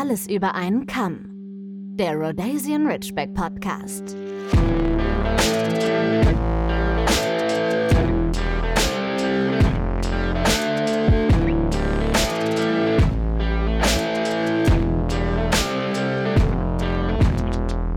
[0.00, 1.26] Alles über einen Kamm.
[1.98, 4.16] Der Rhodesian Ridgeback Podcast.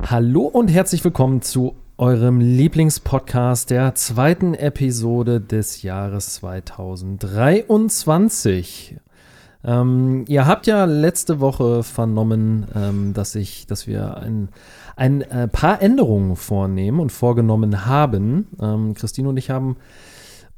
[0.06, 8.98] Hallo und herzlich willkommen zu eurem Lieblingspodcast der zweiten Episode des Jahres 2023.
[9.66, 14.50] Ähm, ihr habt ja letzte Woche vernommen, ähm, dass ich, dass wir ein,
[14.96, 18.48] ein äh, paar Änderungen vornehmen und vorgenommen haben.
[18.62, 19.78] Ähm, Christine und ich haben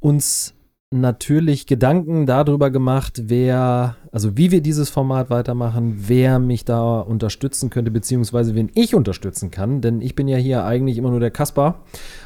[0.00, 0.55] uns
[0.92, 7.70] natürlich Gedanken darüber gemacht, wer, also wie wir dieses Format weitermachen, wer mich da unterstützen
[7.70, 9.80] könnte, beziehungsweise wen ich unterstützen kann.
[9.80, 11.82] Denn ich bin ja hier eigentlich immer nur der Kasper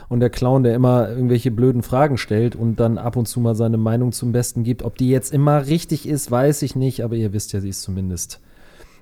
[0.08, 3.54] und der Clown, der immer irgendwelche blöden Fragen stellt und dann ab und zu mal
[3.54, 4.82] seine Meinung zum Besten gibt.
[4.82, 7.82] Ob die jetzt immer richtig ist, weiß ich nicht, aber ihr wisst ja, sie ist
[7.82, 8.40] zumindest,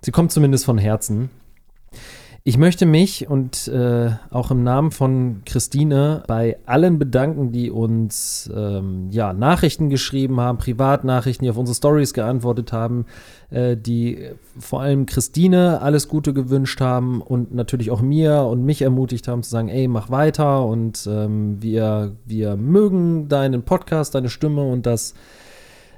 [0.03, 1.31] sie kommt zumindest von Herzen.
[2.45, 8.49] Ich möchte mich und äh, auch im Namen von Christine bei allen bedanken, die uns
[8.55, 13.07] ähm, ja, Nachrichten geschrieben haben, Privatnachrichten, die auf unsere Stories geantwortet haben,
[13.51, 18.83] äh, die vor allem Christine alles Gute gewünscht haben und natürlich auch mir und mich
[18.83, 24.31] ermutigt haben zu sagen, ey, mach weiter und ähm, wir, wir mögen deinen Podcast, deine
[24.31, 25.13] Stimme und das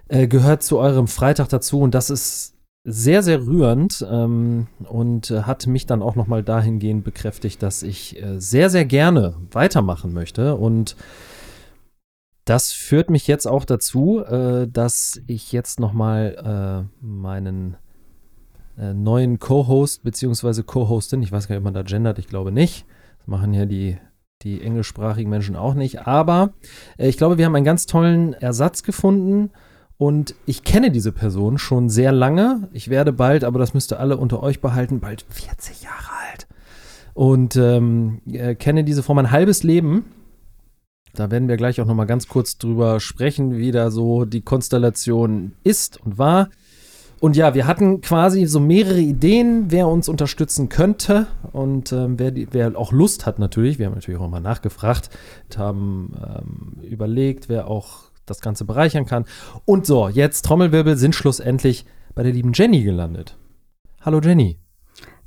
[0.09, 2.55] äh, gehört zu eurem Freitag dazu und das ist
[2.85, 8.21] sehr, sehr rührend ähm, und äh, hat mich dann auch nochmal dahingehend bekräftigt, dass ich
[8.23, 10.57] äh, sehr, sehr gerne weitermachen möchte.
[10.57, 10.97] Und
[12.47, 17.77] das führt mich jetzt auch dazu, äh, dass ich jetzt nochmal äh, meinen
[18.79, 22.51] äh, neuen Co-Host beziehungsweise Co-Hostin, ich weiß gar nicht, ob man da gendert, ich glaube
[22.51, 22.87] nicht.
[23.19, 23.99] Das machen ja die,
[24.41, 26.07] die englischsprachigen Menschen auch nicht.
[26.07, 26.55] Aber
[26.97, 29.51] äh, ich glaube, wir haben einen ganz tollen Ersatz gefunden
[30.01, 32.71] und ich kenne diese Person schon sehr lange.
[32.73, 36.47] Ich werde bald, aber das müsst ihr alle unter euch behalten, bald 40 Jahre alt.
[37.13, 40.07] Und ähm, äh, kenne diese Frau mein halbes Leben.
[41.13, 44.41] Da werden wir gleich auch noch mal ganz kurz drüber sprechen, wie da so die
[44.41, 46.49] Konstellation ist und war.
[47.21, 52.31] Und ja, wir hatten quasi so mehrere Ideen, wer uns unterstützen könnte und ähm, wer,
[52.31, 53.79] die, wer auch Lust hat natürlich.
[53.79, 55.11] Wir haben natürlich auch mal nachgefragt,
[55.59, 59.25] haben ähm, überlegt, wer auch das Ganze bereichern kann.
[59.65, 63.37] Und so, jetzt Trommelwirbel sind schlussendlich bei der lieben Jenny gelandet.
[64.01, 64.59] Hallo Jenny.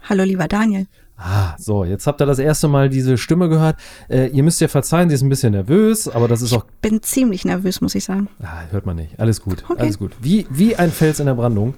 [0.10, 0.88] Hallo lieber Daniel.
[1.16, 3.78] Ah, so, jetzt habt ihr das erste Mal diese Stimme gehört.
[4.10, 6.66] Äh, ihr müsst ja verzeihen, sie ist ein bisschen nervös, aber das ist auch.
[6.66, 8.28] Ich bin ziemlich nervös, muss ich sagen.
[8.42, 9.20] Ah, hört man nicht.
[9.20, 9.82] Alles gut, okay.
[9.82, 10.12] alles gut.
[10.20, 11.76] Wie, wie ein Fels in der Brandung.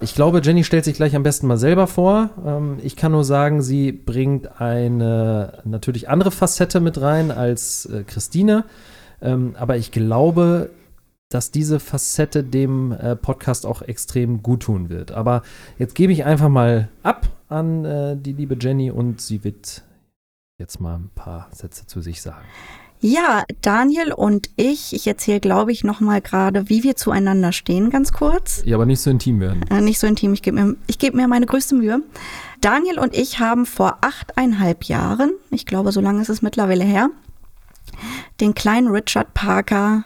[0.00, 2.30] Ich glaube, Jenny stellt sich gleich am besten mal selber vor.
[2.46, 8.04] Ähm, ich kann nur sagen, sie bringt eine natürlich andere Facette mit rein als äh,
[8.04, 8.64] Christine.
[9.20, 10.70] Ähm, aber ich glaube,
[11.28, 15.12] dass diese Facette dem äh, Podcast auch extrem gut tun wird.
[15.12, 15.42] Aber
[15.78, 19.82] jetzt gebe ich einfach mal ab an äh, die liebe Jenny und sie wird
[20.58, 22.44] jetzt mal ein paar Sätze zu sich sagen.
[23.00, 27.90] Ja, Daniel und ich, ich erzähle, glaube ich, noch mal gerade, wie wir zueinander stehen,
[27.90, 28.62] ganz kurz.
[28.64, 29.62] Ja, aber nicht so intim werden.
[29.70, 32.02] Äh, nicht so intim, ich gebe mir, geb mir meine größte Mühe.
[32.60, 37.10] Daniel und ich haben vor achteinhalb Jahren, ich glaube, so lange ist es mittlerweile her,
[38.40, 40.04] den kleinen Richard Parker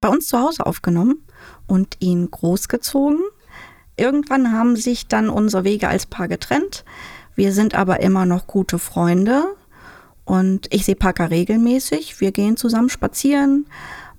[0.00, 1.24] bei uns zu Hause aufgenommen
[1.66, 3.20] und ihn großgezogen.
[3.96, 6.84] Irgendwann haben sich dann unsere Wege als Paar getrennt.
[7.34, 9.44] Wir sind aber immer noch gute Freunde
[10.24, 12.20] und ich sehe Parker regelmäßig.
[12.20, 13.66] Wir gehen zusammen spazieren.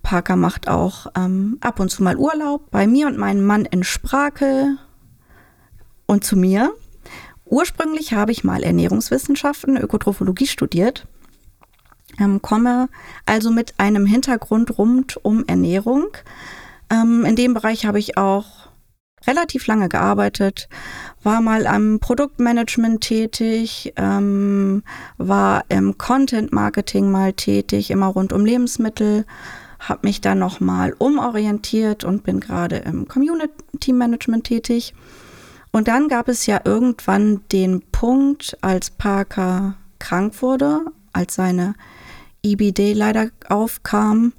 [0.02, 3.84] Parker macht auch ähm, ab und zu mal Urlaub bei mir und meinem Mann in
[3.84, 4.78] Sprakel
[6.06, 6.74] und zu mir.
[7.46, 11.08] Ursprünglich habe ich mal Ernährungswissenschaften, Ökotrophologie studiert
[12.19, 12.90] ähm, komme
[13.25, 16.07] also mit einem Hintergrund rund um Ernährung.
[16.90, 18.69] Ähm, in dem Bereich habe ich auch
[19.28, 20.69] relativ lange gearbeitet,
[21.24, 24.84] war mal am Produktmanagement tätig, ähm,
[25.18, 29.25] war im Content Marketing mal tätig, immer rund um Lebensmittel,
[29.80, 34.94] habe mich dann nochmal umorientiert und bin gerade im Community Management tätig.
[35.71, 40.81] Und dann gab es ja irgendwann den Punkt, als Parker krank wurde,
[41.13, 41.75] als seine
[42.44, 44.33] IBD leider aufkam.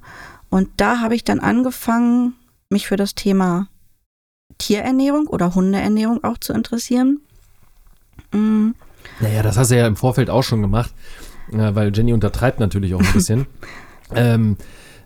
[0.49, 2.33] Und da habe ich dann angefangen,
[2.69, 3.67] mich für das Thema
[4.57, 7.21] Tierernährung oder Hundeernährung auch zu interessieren.
[8.31, 8.75] Mhm.
[9.19, 10.93] Naja, das hast du ja im Vorfeld auch schon gemacht,
[11.47, 13.47] weil Jenny untertreibt natürlich auch ein bisschen.
[14.15, 14.57] ähm,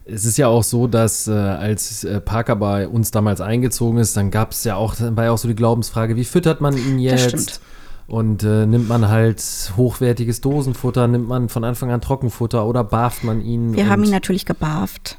[0.06, 4.16] es ist ja auch so, dass äh, als äh, Parker bei uns damals eingezogen ist,
[4.16, 6.78] dann gab es ja auch, dann war ja auch so die Glaubensfrage, wie füttert man
[6.78, 7.62] ihn jetzt?
[8.08, 9.42] Und äh, nimmt man halt
[9.76, 13.76] hochwertiges Dosenfutter, nimmt man von Anfang an Trockenfutter oder barft man ihn?
[13.76, 15.18] Wir haben ihn natürlich gebarft.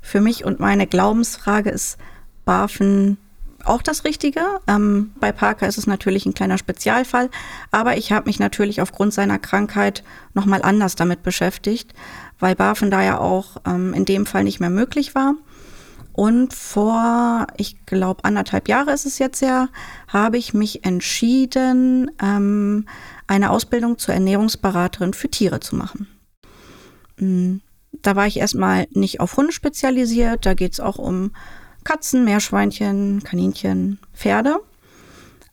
[0.00, 1.98] Für mich und meine Glaubensfrage ist
[2.44, 3.18] Barfen
[3.64, 4.40] auch das Richtige.
[4.66, 7.30] Ähm, bei Parker ist es natürlich ein kleiner Spezialfall,
[7.70, 10.02] aber ich habe mich natürlich aufgrund seiner Krankheit
[10.34, 11.92] nochmal anders damit beschäftigt,
[12.38, 15.34] weil BaFin da ja auch ähm, in dem Fall nicht mehr möglich war.
[16.12, 19.68] Und vor, ich glaube, anderthalb Jahre ist es jetzt ja,
[20.08, 22.86] habe ich mich entschieden, ähm,
[23.26, 26.08] eine Ausbildung zur Ernährungsberaterin für Tiere zu machen.
[27.18, 27.58] Mm,
[28.02, 31.32] da war ich erstmal nicht auf Hunde spezialisiert, da geht es auch um
[31.84, 34.60] Katzen, Meerschweinchen, Kaninchen, Pferde.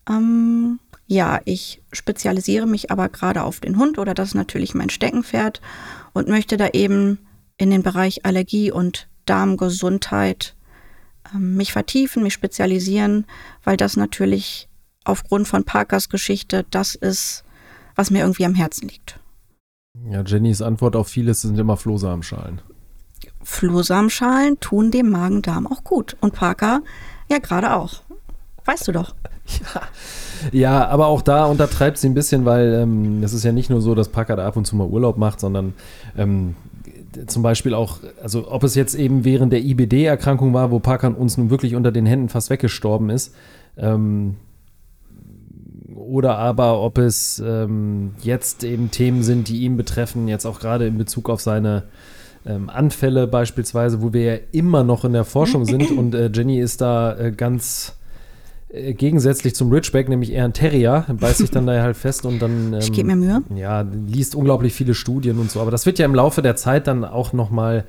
[0.10, 4.90] Ähm, ja, ich spezialisiere mich aber gerade auf den Hund oder das ist natürlich mein
[4.90, 5.62] Steckenpferd
[6.14, 7.20] und möchte da eben
[7.58, 10.56] in den Bereich Allergie und Darmgesundheit
[11.34, 13.26] ähm, mich vertiefen, mich spezialisieren,
[13.64, 14.68] weil das natürlich
[15.04, 17.44] aufgrund von Parkers Geschichte das ist,
[17.96, 19.20] was mir irgendwie am Herzen liegt.
[20.10, 22.62] Ja, Jennys Antwort auf vieles sind immer Flohsamenschalen.
[23.44, 26.18] Flohsamenschalen tun dem Magen-Darm auch gut.
[26.20, 26.82] Und Parker
[27.30, 28.02] ja gerade auch.
[28.66, 29.16] Weißt du doch.
[29.48, 29.82] Ja.
[30.52, 33.80] ja, aber auch da untertreibt sie ein bisschen, weil ähm, es ist ja nicht nur
[33.80, 35.74] so, dass Parker da ab und zu mal Urlaub macht, sondern
[36.18, 36.56] ähm,
[37.28, 41.38] zum Beispiel auch, also ob es jetzt eben während der IBD-Erkrankung war, wo Parker uns
[41.38, 43.34] nun wirklich unter den Händen fast weggestorben ist,
[43.78, 44.36] ähm,
[45.96, 50.88] oder aber ob es ähm, jetzt eben Themen sind, die ihn betreffen, jetzt auch gerade
[50.88, 51.84] in Bezug auf seine
[52.46, 56.60] ähm, Anfälle beispielsweise, wo wir ja immer noch in der Forschung sind und äh, Jenny
[56.60, 57.97] ist da äh, ganz
[58.70, 62.40] äh, gegensätzlich zum Ridgeback, nämlich eher ein Terrier, beißt sich dann da halt fest und
[62.40, 63.44] dann ähm, ich gebe mir Mühe.
[63.56, 66.88] Ja, liest unglaublich viele Studien und so, aber das wird ja im Laufe der Zeit
[66.88, 67.86] dann auch noch mal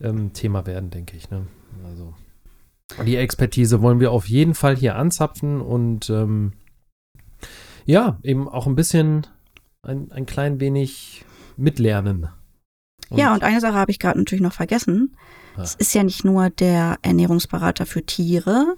[0.00, 1.30] ähm, Thema werden, denke ich.
[1.30, 1.46] Ne?
[1.84, 2.14] Also
[3.04, 6.52] die Expertise wollen wir auf jeden Fall hier anzapfen und ähm,
[7.86, 9.26] ja, eben auch ein bisschen,
[9.82, 11.24] ein, ein klein wenig
[11.56, 12.28] mitlernen.
[13.10, 15.16] Und ja, und eine Sache habe ich gerade natürlich noch vergessen.
[15.56, 15.62] Ah.
[15.62, 18.76] Es ist ja nicht nur der Ernährungsberater für Tiere.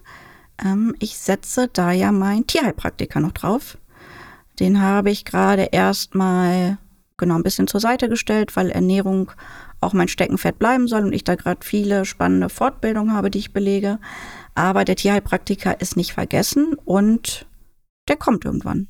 [0.64, 3.78] Ähm, ich setze da ja meinen Tierheilpraktiker noch drauf.
[4.58, 6.78] Den habe ich gerade erstmal
[7.16, 9.32] genau ein bisschen zur Seite gestellt, weil Ernährung
[9.80, 13.52] auch mein Steckenpferd bleiben soll und ich da gerade viele spannende Fortbildungen habe, die ich
[13.52, 13.98] belege.
[14.54, 17.46] Aber der Tierheilpraktiker ist nicht vergessen und
[18.08, 18.88] der kommt irgendwann.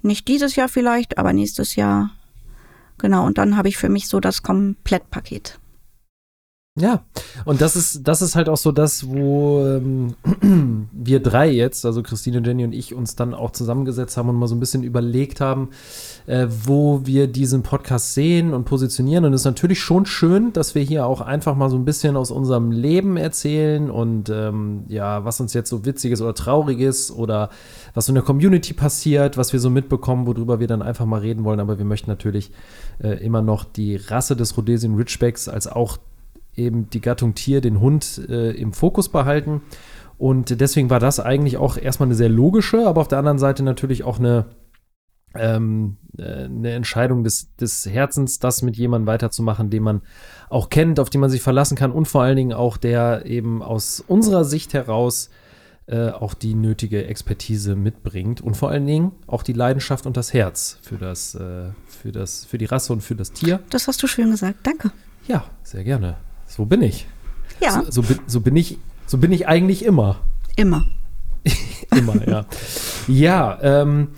[0.00, 2.10] Nicht dieses Jahr vielleicht, aber nächstes Jahr.
[2.98, 5.58] Genau, und dann habe ich für mich so das Komplettpaket.
[6.80, 7.02] Ja,
[7.44, 10.14] und das ist, das ist halt auch so das, wo ähm,
[10.92, 14.46] wir drei jetzt, also Christine, Jenny und ich, uns dann auch zusammengesetzt haben und mal
[14.46, 15.70] so ein bisschen überlegt haben,
[16.26, 19.24] äh, wo wir diesen Podcast sehen und positionieren.
[19.24, 22.16] Und es ist natürlich schon schön, dass wir hier auch einfach mal so ein bisschen
[22.16, 27.50] aus unserem Leben erzählen und ähm, ja, was uns jetzt so witziges oder trauriges oder
[27.94, 31.42] was in der Community passiert, was wir so mitbekommen, worüber wir dann einfach mal reden
[31.42, 31.58] wollen.
[31.58, 32.52] Aber wir möchten natürlich
[33.02, 35.98] äh, immer noch die Rasse des Rhodesian Ridgebacks als auch
[36.58, 39.62] eben die Gattung Tier, den Hund äh, im Fokus behalten.
[40.18, 43.62] Und deswegen war das eigentlich auch erstmal eine sehr logische, aber auf der anderen Seite
[43.62, 44.46] natürlich auch eine,
[45.34, 50.02] ähm, äh, eine Entscheidung des, des Herzens, das mit jemandem weiterzumachen, den man
[50.50, 53.62] auch kennt, auf den man sich verlassen kann und vor allen Dingen auch der eben
[53.62, 55.30] aus unserer Sicht heraus
[55.88, 60.34] äh, auch die nötige Expertise mitbringt und vor allen Dingen auch die Leidenschaft und das
[60.34, 63.60] Herz für das, äh, für das, für die Rasse und für das Tier.
[63.70, 64.90] Das hast du schön gesagt, danke.
[65.26, 66.27] Ja, sehr gerne.
[66.48, 67.06] So bin ich.
[67.60, 67.82] Ja.
[67.82, 70.16] So, so, bin, so, bin, ich, so bin ich eigentlich immer.
[70.56, 70.84] Immer.
[71.96, 72.46] immer, ja.
[73.06, 74.08] ja, ähm,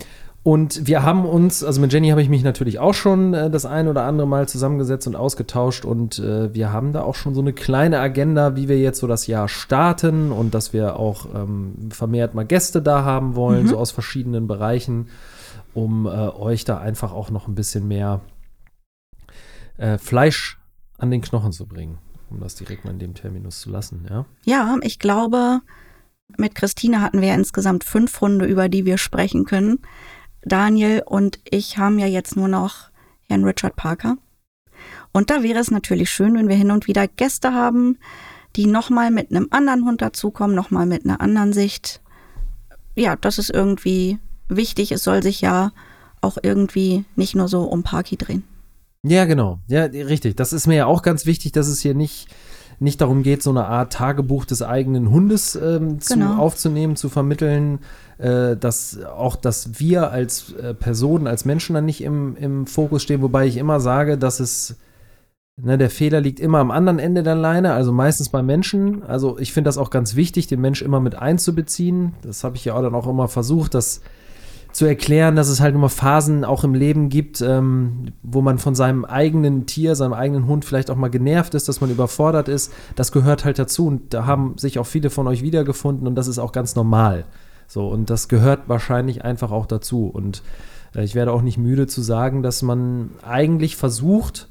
[0.43, 3.65] und wir haben uns, also mit Jenny habe ich mich natürlich auch schon äh, das
[3.65, 7.41] ein oder andere Mal zusammengesetzt und ausgetauscht und äh, wir haben da auch schon so
[7.41, 11.91] eine kleine Agenda, wie wir jetzt so das Jahr starten und dass wir auch ähm,
[11.91, 13.67] vermehrt mal Gäste da haben wollen, mhm.
[13.67, 15.09] so aus verschiedenen Bereichen,
[15.75, 18.21] um äh, euch da einfach auch noch ein bisschen mehr
[19.77, 20.59] äh, Fleisch
[20.97, 21.99] an den Knochen zu bringen
[22.31, 24.25] um das direkt mal in dem Terminus zu lassen, ja?
[24.43, 25.61] Ja, ich glaube,
[26.37, 29.79] mit Christine hatten wir insgesamt fünf Hunde, über die wir sprechen können.
[30.43, 32.89] Daniel und ich haben ja jetzt nur noch
[33.27, 34.17] Herrn Richard Parker.
[35.11, 37.97] Und da wäre es natürlich schön, wenn wir hin und wieder Gäste haben,
[38.55, 42.01] die nochmal mit einem anderen Hund dazukommen, nochmal mit einer anderen Sicht.
[42.95, 44.91] Ja, das ist irgendwie wichtig.
[44.91, 45.71] Es soll sich ja
[46.21, 48.43] auch irgendwie nicht nur so um Parky drehen.
[49.03, 49.59] Ja, genau.
[49.67, 50.35] Ja, richtig.
[50.35, 52.27] Das ist mir ja auch ganz wichtig, dass es hier nicht,
[52.79, 56.35] nicht darum geht, so eine Art Tagebuch des eigenen Hundes ähm, genau.
[56.35, 57.79] zu, aufzunehmen, zu vermitteln,
[58.19, 63.01] äh, dass auch, dass wir als äh, Personen, als Menschen dann nicht im, im Fokus
[63.01, 64.75] stehen, wobei ich immer sage, dass es
[65.63, 69.03] Ne, der Fehler liegt immer am anderen Ende der Leine, also meistens beim Menschen.
[69.03, 72.13] Also ich finde das auch ganz wichtig, den Mensch immer mit einzubeziehen.
[72.23, 74.01] Das habe ich ja auch dann auch immer versucht, dass
[74.71, 78.75] zu erklären, dass es halt nur Phasen auch im Leben gibt, ähm, wo man von
[78.75, 82.71] seinem eigenen Tier, seinem eigenen Hund vielleicht auch mal genervt ist, dass man überfordert ist.
[82.95, 86.27] Das gehört halt dazu und da haben sich auch viele von euch wiedergefunden und das
[86.27, 87.25] ist auch ganz normal.
[87.67, 90.07] So, und das gehört wahrscheinlich einfach auch dazu.
[90.07, 90.43] Und
[90.95, 94.49] äh, ich werde auch nicht müde zu sagen, dass man eigentlich versucht,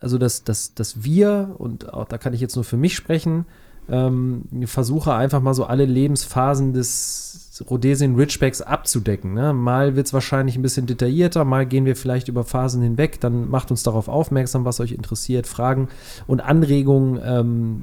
[0.00, 3.46] also dass, dass, dass wir, und auch da kann ich jetzt nur für mich sprechen,
[3.92, 9.34] ähm, versuche einfach mal so alle Lebensphasen des Rhodesian Ridgebacks abzudecken.
[9.34, 9.52] Ne?
[9.52, 13.50] Mal wird es wahrscheinlich ein bisschen detaillierter, mal gehen wir vielleicht über Phasen hinweg, dann
[13.50, 15.46] macht uns darauf aufmerksam, was euch interessiert.
[15.46, 15.88] Fragen
[16.26, 17.82] und Anregungen ähm,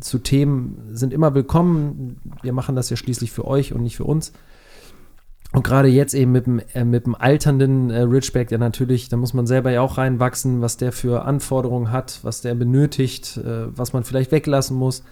[0.00, 2.20] zu Themen sind immer willkommen.
[2.42, 4.32] Wir machen das ja schließlich für euch und nicht für uns.
[5.52, 9.16] Und gerade jetzt eben mit dem, äh, mit dem alternden äh, Ridgeback, der natürlich, da
[9.16, 13.76] muss man selber ja auch reinwachsen, was der für Anforderungen hat, was der benötigt, äh,
[13.76, 15.02] was man vielleicht weglassen muss.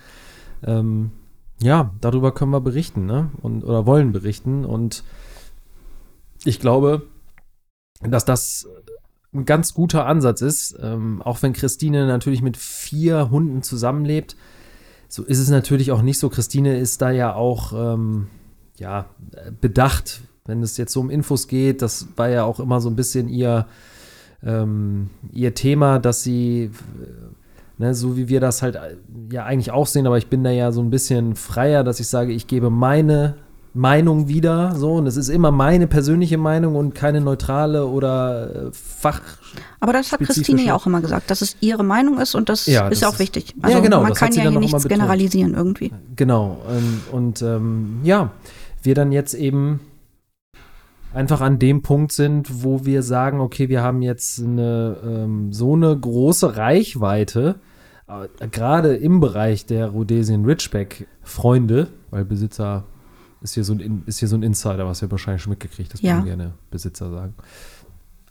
[0.65, 1.12] Ähm,
[1.61, 3.31] ja, darüber können wir berichten, ne?
[3.43, 4.65] Und, oder wollen berichten.
[4.65, 5.05] Und
[6.45, 7.03] ich glaube,
[8.00, 8.69] dass das
[9.33, 10.79] ein ganz guter Ansatz ist.
[10.81, 14.37] Ähm, auch wenn Christine natürlich mit vier Hunden zusammenlebt,
[15.09, 16.29] so ist es natürlich auch nicht so.
[16.29, 18.29] Christine ist da ja auch ähm,
[18.77, 19.07] ja,
[19.61, 21.83] bedacht, wenn es jetzt so um Infos geht.
[21.83, 23.67] Das war ja auch immer so ein bisschen ihr,
[24.43, 26.71] ähm, ihr Thema, dass sie
[27.81, 28.97] Ne, so wie wir das halt äh,
[29.31, 32.09] ja eigentlich auch sehen, aber ich bin da ja so ein bisschen freier, dass ich
[32.09, 33.37] sage, ich gebe meine
[33.73, 38.71] Meinung wieder, so und es ist immer meine persönliche Meinung und keine neutrale oder äh,
[38.73, 39.21] Fach.
[39.79, 42.67] Aber das hat Christine ja auch immer gesagt, dass es ihre Meinung ist und das
[42.67, 43.55] ja, ist das auch wichtig.
[43.63, 45.93] Also ja, genau, man kann ja hier nichts generalisieren irgendwie.
[46.17, 48.33] Genau und, und ähm, ja,
[48.83, 49.79] wir dann jetzt eben
[51.15, 55.75] einfach an dem Punkt sind, wo wir sagen, okay, wir haben jetzt eine, ähm, so
[55.75, 57.57] eine große Reichweite,
[58.09, 62.85] äh, gerade im Bereich der Rhodesian Ridgeback-Freunde, weil Besitzer
[63.41, 66.00] ist hier, so ein, ist hier so ein Insider, was ihr wahrscheinlich schon mitgekriegt, das
[66.00, 66.21] ja.
[66.21, 67.35] gerne Besitzer sagen.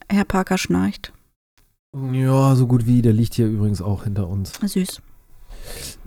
[0.10, 1.13] Herr Parker schnarcht.
[2.12, 3.01] Ja, so gut wie.
[3.01, 4.53] Der liegt hier übrigens auch hinter uns.
[4.62, 5.01] Süß.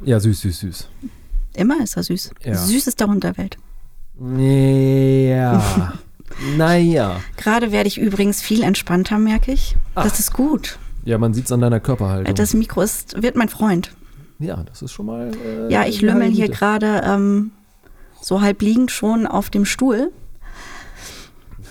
[0.05, 0.89] Ja, süß, süß, süß.
[1.55, 2.33] Immer ist er süß.
[2.45, 2.55] Ja.
[2.55, 3.57] Süßester Hund der Welt.
[4.21, 5.93] Ja.
[6.57, 7.21] naja.
[7.37, 9.77] Gerade werde ich übrigens viel entspannter, merke ich.
[9.95, 10.05] Ach.
[10.05, 10.79] Das ist gut.
[11.05, 12.35] Ja, man sieht es an deiner Körperhaltung.
[12.35, 13.93] Das Mikro ist, wird mein Freund.
[14.39, 15.31] Ja, das ist schon mal.
[15.45, 17.53] Äh, ja, ich lümmel hier gerade ähm,
[18.21, 20.13] so halb liegend schon auf dem Stuhl.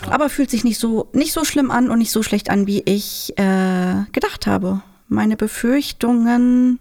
[0.04, 0.12] Ja.
[0.12, 2.82] Aber fühlt sich nicht so, nicht so schlimm an und nicht so schlecht an, wie
[2.86, 4.82] ich äh, gedacht habe.
[5.08, 6.80] Meine Befürchtungen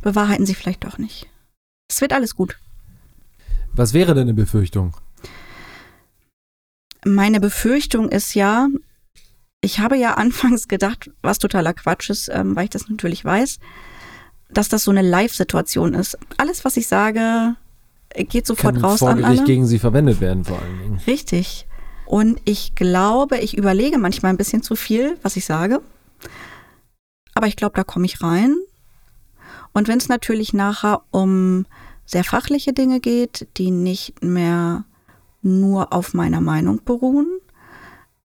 [0.00, 1.28] bewahrheiten sich vielleicht doch nicht.
[1.88, 2.56] Es wird alles gut.
[3.72, 4.96] Was wäre denn eine Befürchtung?
[7.04, 8.68] Meine Befürchtung ist ja,
[9.60, 13.58] ich habe ja anfangs gedacht, was totaler Quatsch ist, ähm, weil ich das natürlich weiß,
[14.48, 16.18] dass das so eine Live-Situation ist.
[16.36, 17.56] Alles, was ich sage,
[18.14, 19.44] geht sofort Kann raus an alle.
[19.44, 21.00] gegen sie verwendet werden vor allen Dingen.
[21.06, 21.66] Richtig.
[22.06, 25.80] Und ich glaube, ich überlege manchmal ein bisschen zu viel, was ich sage.
[27.34, 28.56] Aber ich glaube, da komme ich rein.
[29.72, 31.66] Und wenn es natürlich nachher um
[32.04, 34.84] sehr fachliche Dinge geht, die nicht mehr
[35.42, 37.28] nur auf meiner Meinung beruhen,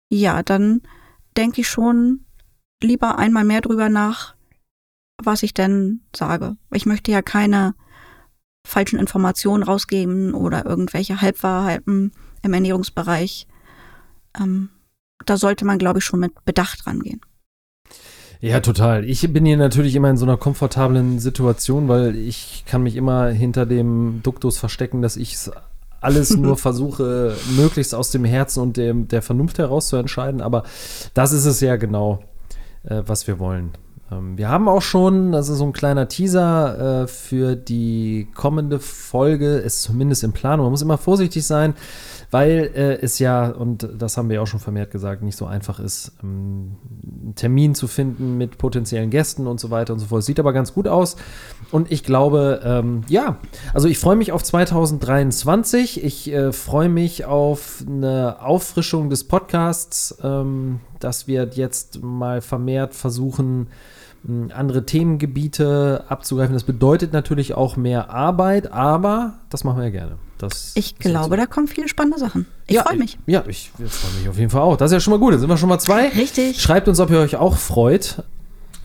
[0.10, 0.82] ja, dann
[1.38, 2.26] denke ich schon
[2.82, 4.36] lieber einmal mehr drüber nach,
[5.18, 6.56] was ich denn sage.
[6.74, 7.76] Ich möchte ja keine
[8.66, 12.12] falschen Informationen rausgeben oder irgendwelche Halbwahrheiten
[12.44, 13.48] im Ernährungsbereich.
[14.40, 14.70] Ähm,
[15.26, 17.22] da sollte man, glaube ich, schon mit Bedacht rangehen.
[18.42, 19.04] Ja, total.
[19.04, 23.28] Ich bin hier natürlich immer in so einer komfortablen Situation, weil ich kann mich immer
[23.28, 25.52] hinter dem Duktus verstecken, dass ich es
[26.02, 30.42] alles nur versuche, möglichst aus dem Herzen und dem, der Vernunft heraus zu entscheiden.
[30.42, 30.64] Aber
[31.14, 32.20] das ist es ja genau,
[32.84, 33.72] äh, was wir wollen.
[34.12, 38.80] Ähm, wir haben auch schon, das ist so ein kleiner Teaser äh, für die kommende
[38.80, 40.66] Folge, ist zumindest in Planung.
[40.66, 41.74] Man muss immer vorsichtig sein
[42.32, 45.80] weil äh, es ja, und das haben wir auch schon vermehrt gesagt, nicht so einfach
[45.80, 50.24] ist, ähm, einen Termin zu finden mit potenziellen Gästen und so weiter und so fort.
[50.24, 51.16] Sieht aber ganz gut aus.
[51.72, 53.38] Und ich glaube, ähm, ja,
[53.74, 56.04] also ich freue mich auf 2023.
[56.04, 62.94] Ich äh, freue mich auf eine Auffrischung des Podcasts, ähm, dass wir jetzt mal vermehrt
[62.94, 63.68] versuchen,
[64.54, 66.54] andere Themengebiete abzugreifen.
[66.54, 70.18] Das bedeutet natürlich auch mehr Arbeit, aber das machen wir ja gerne.
[70.40, 72.46] Das ich glaube, da kommen viele spannende Sachen.
[72.66, 73.20] Ich ja, freue mich.
[73.26, 74.78] Ich, ja, ich, ich freue mich auf jeden Fall auch.
[74.78, 75.34] Das ist ja schon mal gut.
[75.34, 76.08] Dann sind wir schon mal zwei.
[76.10, 76.62] Richtig.
[76.62, 78.24] Schreibt uns, ob ihr euch auch freut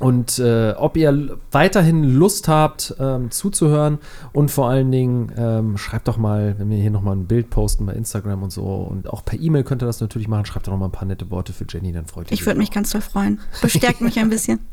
[0.01, 3.99] und äh, ob ihr weiterhin Lust habt, ähm, zuzuhören.
[4.33, 7.87] Und vor allen Dingen ähm, schreibt doch mal, wenn wir hier nochmal ein Bild posten
[7.87, 10.47] bei Instagram und so und auch per E-Mail könnt ihr das natürlich machen.
[10.47, 12.73] Schreibt doch nochmal ein paar nette Worte für Jenny, dann freut ihr Ich würde mich
[12.73, 13.41] ganz toll freuen.
[13.63, 14.61] Bestärkt mich ein bisschen.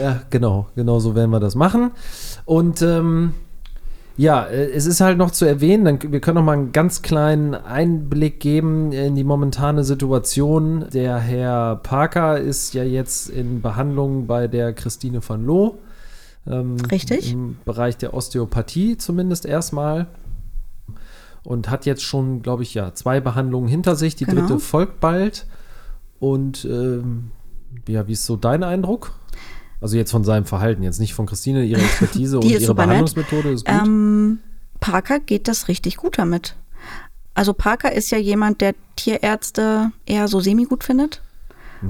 [0.00, 0.68] Ja, genau.
[0.76, 1.90] Genau so werden wir das machen.
[2.44, 3.34] Und ähm,
[4.20, 7.00] Ja, äh, es ist halt noch zu erwähnen, dann, wir können noch mal einen ganz
[7.00, 10.84] kleinen Einblick geben in die momentane Situation.
[10.92, 15.76] Der Herr Parker ist ja jetzt in Behandlung bei der Christine van Loo.
[16.46, 17.32] Ähm, Richtig.
[17.32, 20.06] Im Bereich der Osteopathie zumindest erstmal.
[21.42, 24.16] Und hat jetzt schon, glaube ich, ja, zwei Behandlungen hinter sich.
[24.16, 24.42] Die Genau.
[24.42, 25.46] dritte folgt bald.
[26.18, 27.30] Und ähm,
[27.88, 29.12] ja, wie ist so dein Eindruck?
[29.80, 32.88] Also jetzt von seinem Verhalten, jetzt nicht von Christine, ihre Expertise und ihre super nett.
[32.88, 33.74] Behandlungsmethode ist gut.
[33.74, 34.38] Ähm,
[34.80, 36.56] Parker geht das richtig gut damit.
[37.34, 41.22] Also Parker ist ja jemand, der Tierärzte eher so semi-gut findet.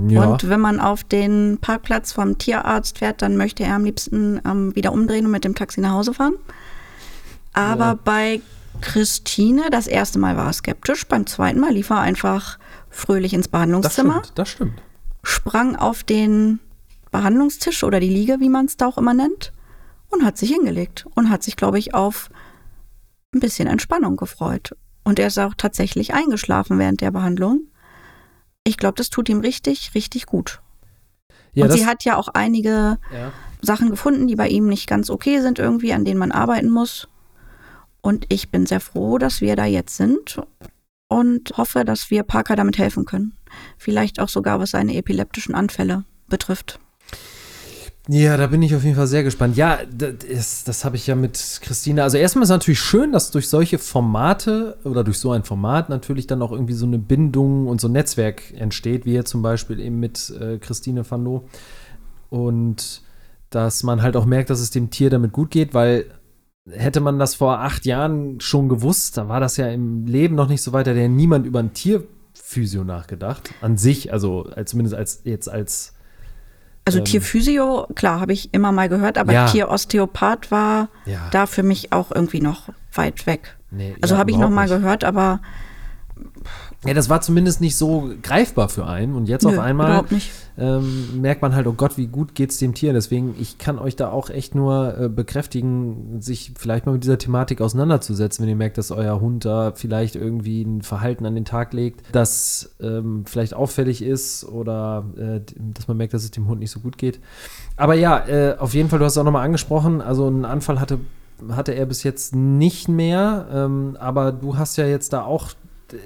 [0.09, 0.25] ja.
[0.25, 4.75] Und wenn man auf den Parkplatz vom Tierarzt fährt, dann möchte er am liebsten ähm,
[4.77, 6.35] wieder umdrehen und mit dem Taxi nach Hause fahren.
[7.53, 7.99] Aber Ja.
[8.05, 8.41] bei
[8.81, 13.47] Christine, das erste Mal war er skeptisch, beim zweiten Mal lief er einfach fröhlich ins
[13.47, 14.83] das Behandlungszimmer, stimmt, das stimmt.
[15.25, 16.61] sprang auf den
[17.11, 19.53] Behandlungstisch oder die Liege, wie man es da auch immer nennt,
[20.09, 22.31] und hat sich hingelegt und hat sich, glaube ich, auf
[23.35, 24.77] ein bisschen Entspannung gefreut.
[25.05, 27.69] Und er ist auch tatsächlich eingeschlafen während der Behandlung.
[28.65, 30.61] Ich glaube, das tut ihm richtig, richtig gut.
[31.53, 33.33] Ja, und sie hat ja auch einige ja.
[33.61, 37.09] Sachen gefunden, die bei ihm nicht ganz okay sind irgendwie, an denen man arbeiten muss.
[38.03, 40.41] Und ich bin sehr froh, dass wir da jetzt sind
[41.09, 43.37] und hoffe, dass wir Parker damit helfen können.
[43.77, 46.79] Vielleicht auch sogar, was seine epileptischen Anfälle betrifft.
[48.13, 49.57] Ja, da bin ich auf jeden Fall sehr gespannt.
[49.57, 52.03] Ja, das, das habe ich ja mit Christine.
[52.03, 55.89] Also erstmal ist es natürlich schön, dass durch solche Formate oder durch so ein Format
[55.89, 59.43] natürlich dann auch irgendwie so eine Bindung und so ein Netzwerk entsteht, wie jetzt zum
[59.43, 61.43] Beispiel eben mit äh, Christine van Loo.
[62.31, 63.03] Und
[63.51, 66.07] dass man halt auch merkt, dass es dem Tier damit gut geht, weil
[66.69, 70.49] hätte man das vor acht Jahren schon gewusst, da war das ja im Leben noch
[70.49, 73.55] nicht so weit, da niemand über ein Tierphysio nachgedacht.
[73.61, 75.95] An sich, also als, zumindest als jetzt als
[76.85, 77.05] Also Ähm.
[77.05, 79.47] Tierphysio, klar, habe ich immer mal gehört, aber Ja.
[79.47, 83.57] Tierosteopath war ja, da für mich auch irgendwie noch weit weg.
[83.71, 84.75] nee, Also ja, habe ich noch mal nicht.
[84.75, 85.41] gehört, aber
[86.87, 89.15] Ja, das war zumindest nicht so greifbar für einen.
[89.15, 90.03] Und jetzt nö, auf einmal
[90.57, 92.95] ähm, merkt man halt, oh Gott, wie gut geht's dem Tier.
[92.95, 97.19] Deswegen, ich kann euch da auch echt nur äh, bekräftigen, sich vielleicht mal mit dieser
[97.19, 101.45] Thematik auseinanderzusetzen, wenn ihr merkt, dass euer Hund da vielleicht irgendwie ein Verhalten an den
[101.45, 105.41] Tag legt, das ähm, vielleicht auffällig ist oder äh,
[105.75, 107.21] dass man merkt, dass es dem Hund nicht so gut geht.
[107.77, 110.81] Aber ja, äh, auf jeden Fall, du hast es auch nochmal angesprochen, also einen Anfall
[110.81, 110.99] hatte,
[111.51, 115.51] hatte er bis jetzt nicht mehr, ähm, aber du hast ja jetzt da auch,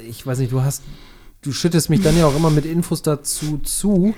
[0.08, 0.82] ich weiß nicht, du hast,
[1.42, 4.14] du schüttest mich dann ja auch immer mit Infos dazu zu.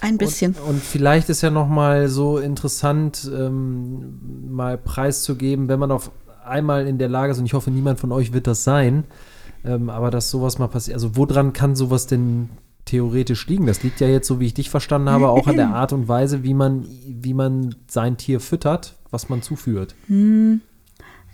[0.00, 0.54] Ein bisschen.
[0.54, 6.10] Und, und vielleicht ist ja noch mal so interessant, ähm, mal preiszugeben, wenn man auf
[6.44, 9.04] einmal in der Lage ist, und ich hoffe, niemand von euch wird das sein,
[9.64, 10.94] ähm, aber dass sowas mal passiert.
[10.94, 12.48] Also woran kann sowas denn
[12.86, 13.66] theoretisch liegen?
[13.66, 16.08] Das liegt ja jetzt, so wie ich dich verstanden habe, auch an der Art und
[16.08, 19.94] Weise, wie man, wie man sein Tier füttert, was man zuführt.
[20.06, 20.62] Hm,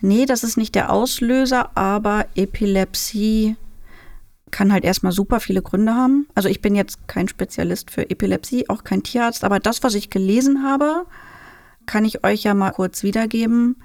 [0.00, 3.56] nee, das ist nicht der Auslöser, aber Epilepsie
[4.50, 6.28] kann halt erstmal super viele Gründe haben.
[6.34, 10.10] Also ich bin jetzt kein Spezialist für Epilepsie, auch kein Tierarzt, aber das, was ich
[10.10, 11.06] gelesen habe,
[11.86, 13.76] kann ich euch ja mal kurz wiedergeben.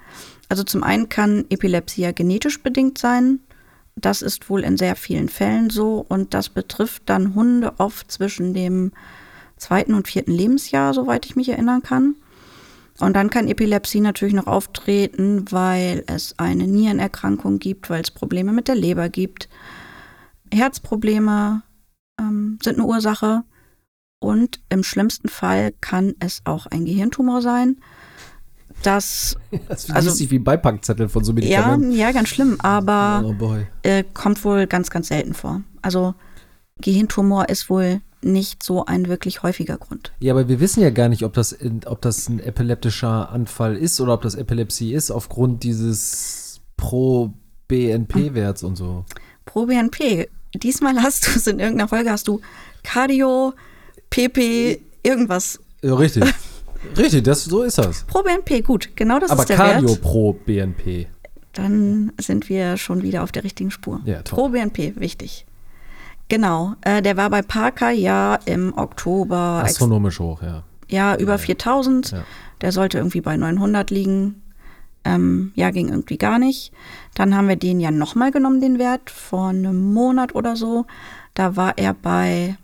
[0.48, 3.40] Also zum einen kann Epilepsie ja genetisch bedingt sein.
[3.96, 8.54] Das ist wohl in sehr vielen Fällen so und das betrifft dann Hunde oft zwischen
[8.54, 8.92] dem
[9.56, 12.16] zweiten und vierten Lebensjahr, soweit ich mich erinnern kann.
[12.98, 18.52] Und dann kann Epilepsie natürlich noch auftreten, weil es eine Nierenerkrankung gibt, weil es Probleme
[18.52, 19.48] mit der Leber gibt.
[20.52, 21.62] Herzprobleme
[22.20, 23.42] ähm, sind eine Ursache.
[24.20, 27.78] Und im schlimmsten Fall kann es auch ein Gehirntumor sein.
[28.82, 29.36] Das
[29.68, 31.92] Das Also- sich wie Beipackzettel von so ja, Medikamenten.
[31.92, 35.62] ja, ganz schlimm, aber oh äh, kommt wohl ganz, ganz selten vor.
[35.82, 36.14] Also
[36.80, 40.12] Gehirntumor ist wohl nicht so ein wirklich häufiger Grund.
[40.20, 44.00] Ja, aber wir wissen ja gar nicht, ob das, ob das ein epileptischer Anfall ist
[44.00, 49.04] oder ob das Epilepsie ist, aufgrund dieses Pro-BNP-Werts und so.
[49.44, 52.40] Pro BNP, diesmal hast du es in irgendeiner Folge, hast du
[52.82, 53.54] Cardio,
[54.10, 55.60] PP, irgendwas.
[55.82, 56.24] Ja, richtig.
[56.96, 58.04] richtig, das, so ist das.
[58.04, 60.02] Pro BNP, gut, genau das aber ist der Cardio Wert.
[60.02, 61.06] pro BNP.
[61.52, 64.00] Dann sind wir schon wieder auf der richtigen Spur.
[64.04, 64.38] Ja, top.
[64.38, 65.46] Pro BNP, wichtig.
[66.28, 70.62] Genau, äh, der war bei Parker ja im Oktober Astronomisch hoch, ja.
[70.88, 72.12] ja über 4000.
[72.12, 72.24] Ja.
[72.62, 74.42] Der sollte irgendwie bei 900 liegen.
[75.04, 76.72] Ähm, ja, ging irgendwie gar nicht.
[77.14, 80.86] Dann haben wir den ja nochmal genommen, den Wert, vor einem Monat oder so.
[81.34, 82.56] Da war er bei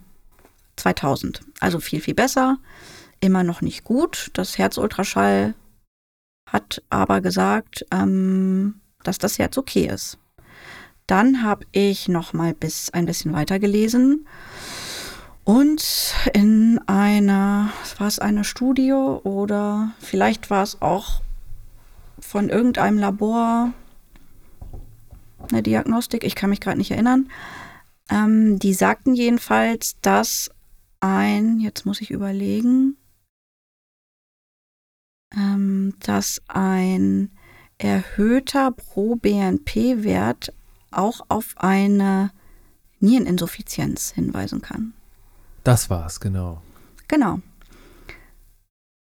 [0.76, 1.42] 2000.
[1.60, 2.58] Also viel, viel besser.
[3.20, 4.30] Immer noch nicht gut.
[4.34, 5.54] Das Herzultraschall
[6.46, 10.18] hat aber gesagt, ähm, dass das Herz okay ist.
[11.06, 14.26] Dann habe ich noch mal bis ein bisschen weiter gelesen
[15.48, 21.22] und in einer, war es eine Studie oder vielleicht war es auch
[22.28, 23.72] von irgendeinem Labor
[25.50, 27.30] eine Diagnostik, ich kann mich gerade nicht erinnern.
[28.10, 30.50] Ähm, die sagten jedenfalls, dass
[31.00, 32.98] ein, jetzt muss ich überlegen,
[35.34, 37.30] ähm, dass ein
[37.78, 40.52] erhöhter Pro-BNP-Wert
[40.90, 42.30] auch auf eine
[43.00, 44.92] Niereninsuffizienz hinweisen kann.
[45.64, 46.60] Das war's, genau.
[47.06, 47.40] Genau.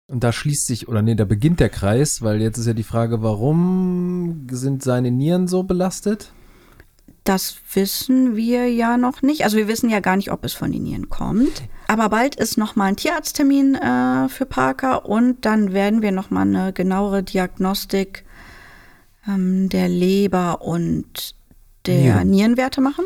[0.08, 2.82] Und da schließt sich, oder nee, da beginnt der Kreis, weil jetzt ist ja die
[2.82, 6.32] Frage, warum sind seine Nieren so belastet?
[7.24, 9.44] Das wissen wir ja noch nicht.
[9.44, 11.62] Also wir wissen ja gar nicht, ob es von den Nieren kommt.
[11.88, 16.30] Aber bald ist noch mal ein Tierarzttermin äh, für Parker und dann werden wir noch
[16.30, 18.24] mal eine genauere Diagnostik
[19.28, 21.34] ähm, der Leber und
[21.84, 22.30] der Nieren.
[22.30, 23.04] Nierenwerte machen.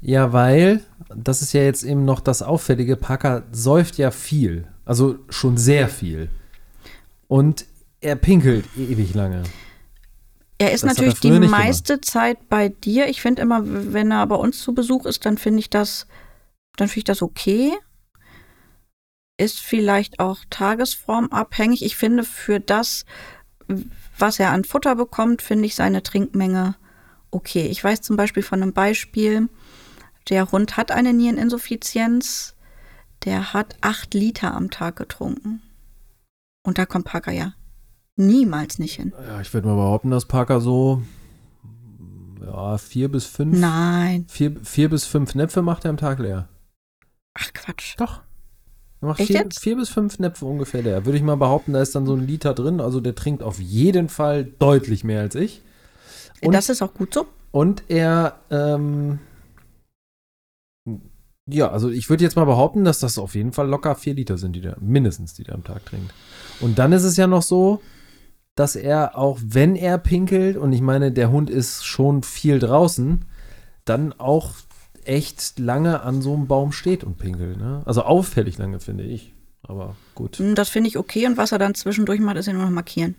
[0.00, 0.82] Ja, weil,
[1.14, 4.66] das ist ja jetzt eben noch das Auffällige, Parker säuft ja viel.
[4.84, 6.28] Also schon sehr viel.
[7.30, 7.64] Und
[8.00, 9.44] er pinkelt ewig lange.
[10.58, 13.08] Er ist Das hat er natürlich die meiste Zeit bei dir.
[13.08, 16.08] Ich finde immer, wenn er bei uns zu Besuch ist, dann finde ich das,
[16.76, 17.70] dann finde ich das okay.
[19.38, 21.84] Ist vielleicht auch tagesformabhängig.
[21.84, 23.04] Ich finde für das,
[24.18, 26.74] was er an Futter bekommt, finde ich seine Trinkmenge
[27.30, 27.68] okay.
[27.68, 29.48] Ich weiß zum Beispiel von einem Beispiel,
[30.30, 32.56] der Hund hat eine Niereninsuffizienz,
[33.24, 35.62] der hat acht Liter am Tag getrunken.
[36.62, 37.54] Und da kommt Parker ja
[38.16, 39.12] niemals nicht hin.
[39.26, 41.02] Ja, ich würde mal behaupten, dass Parker so
[42.44, 44.26] ja, vier bis fünf, Nein.
[44.28, 46.48] vier, vier bis fünf Näpfe macht er am Tag leer.
[47.34, 47.94] Ach Quatsch.
[47.98, 48.22] Doch.
[49.00, 49.60] Er macht Echt vier, jetzt?
[49.60, 51.06] vier bis fünf Näpfe ungefähr leer.
[51.06, 52.80] Würde ich mal behaupten, da ist dann so ein Liter drin.
[52.80, 55.62] Also der trinkt auf jeden Fall deutlich mehr als ich.
[56.42, 57.26] Und, das ist auch gut so.
[57.50, 59.18] und er, ähm,
[61.46, 64.38] ja, also ich würde jetzt mal behaupten, dass das auf jeden Fall locker vier Liter
[64.38, 66.12] sind, die der, mindestens, die der am Tag trinkt.
[66.60, 67.80] Und dann ist es ja noch so,
[68.54, 73.24] dass er auch, wenn er pinkelt, und ich meine, der Hund ist schon viel draußen,
[73.84, 74.52] dann auch
[75.04, 77.56] echt lange an so einem Baum steht und pinkelt.
[77.56, 77.82] Ne?
[77.86, 79.34] Also auffällig lange, finde ich.
[79.62, 80.36] Aber gut.
[80.38, 81.26] Hm, Das finde ich okay.
[81.26, 83.14] Und was er dann zwischendurch macht, ist ja nur noch markieren.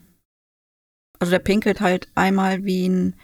[1.19, 3.15] Also der pinkelt halt einmal wie ein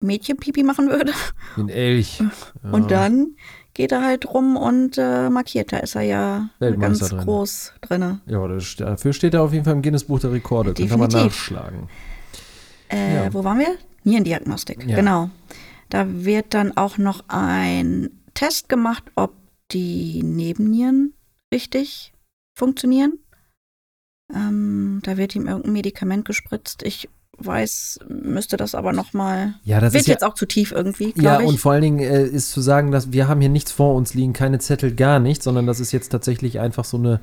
[0.00, 1.12] Mädchen Pipi machen würde.
[1.56, 2.20] Wie ein Elch.
[2.20, 2.70] Ja.
[2.70, 3.36] Und dann
[3.78, 5.72] geht er halt rum und äh, markiert.
[5.72, 7.18] Da ist er ja ganz drin.
[7.20, 8.20] groß drinne.
[8.26, 10.74] Ja, dafür steht er auf jeden Fall im Guinness-Buch der Rekorde.
[10.74, 11.36] Den kann man Definitiv.
[11.52, 11.88] nachschlagen.
[12.88, 13.32] Äh, Ja.
[13.32, 13.76] Wo waren wir?
[14.02, 14.96] Nierendiagnostik, Ja.
[14.96, 15.30] genau.
[15.90, 19.32] Da wird dann auch noch ein Test gemacht, ob
[19.70, 21.14] die Nebennieren
[21.54, 22.12] richtig
[22.56, 23.20] funktionieren.
[24.34, 26.82] Ähm, da wird ihm irgendein Medikament gespritzt.
[26.82, 29.54] Ich weiß, müsste das aber noch mal.
[29.64, 31.46] Ja, das wird ist ja, jetzt auch zu tief irgendwie, Ja, ich.
[31.46, 34.14] und vor allen Dingen äh, ist zu sagen, dass wir haben hier nichts vor uns
[34.14, 37.20] liegen, keine Zettel, gar nichts, sondern das ist jetzt tatsächlich einfach so eine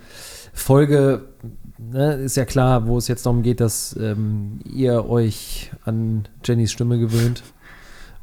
[0.54, 1.26] Folge,
[1.78, 6.72] ne, ist ja klar, wo es jetzt darum geht, dass ähm, ihr euch an Jennys
[6.72, 7.44] Stimme gewöhnt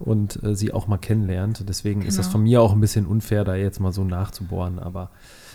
[0.02, 1.64] und äh, sie auch mal kennenlernt.
[1.68, 2.32] Deswegen ist das Genau.
[2.32, 5.10] von mir auch ein bisschen unfair, da jetzt mal so nachzubohren, aber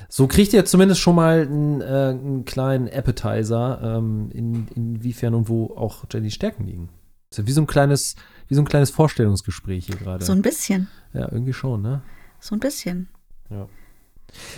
[0.10, 5.49] so kriegt ihr zumindest schon mal einen, äh, einen kleinen Appetizer, ähm, in, inwiefern und
[5.49, 6.89] wo auch Jennys Stärken liegen.
[7.29, 8.15] Ist ja wie so ein kleines,
[8.47, 10.23] wie so ein kleines Vorstellungsgespräch hier gerade.
[10.23, 10.88] so ein bisschen.
[11.13, 12.01] Ja, irgendwie schon, ne?
[12.39, 13.10] So ein bisschen.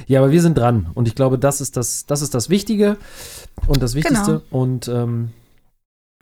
[0.08, 2.98] Ja, aber wir sind dran und ich glaube, das ist das, das ist das Wichtige
[3.68, 4.42] und das Wichtigste.
[4.50, 5.30] Und ähm,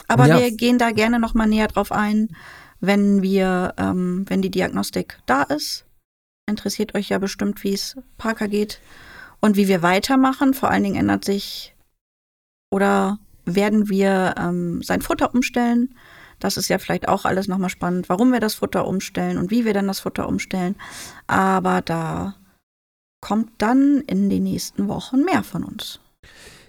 [0.08, 0.40] Aber Ja.
[0.40, 2.30] wir gehen da gerne noch mal näher drauf ein,
[2.80, 5.86] wenn wir, ähm, wenn die Diagnostik da ist.
[6.50, 8.80] Interessiert euch ja bestimmt, wie es Parker geht
[9.42, 10.54] und wie wir weitermachen.
[10.54, 11.76] Vor allen Dingen ändert sich
[12.72, 15.96] oder werden wir ähm, sein Futter umstellen.
[16.40, 19.66] Das ist ja vielleicht auch alles nochmal spannend, warum wir das Futter umstellen und wie
[19.66, 20.76] wir dann das Futter umstellen.
[21.26, 22.36] Aber da
[23.22, 26.00] kommt dann in den nächsten Wochen mehr von uns.